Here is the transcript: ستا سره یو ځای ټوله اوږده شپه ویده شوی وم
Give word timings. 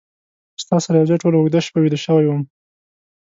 ستا 0.63 0.77
سره 0.83 0.95
یو 0.97 1.09
ځای 1.09 1.21
ټوله 1.23 1.37
اوږده 1.37 1.59
شپه 1.67 1.79
ویده 1.81 1.99
شوی 2.05 2.25
وم 2.27 2.41